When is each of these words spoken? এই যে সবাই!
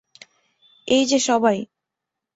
এই 0.87 1.03
যে 1.05 1.19
সবাই! 1.19 1.57